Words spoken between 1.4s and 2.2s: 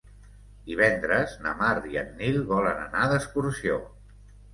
na Mar i en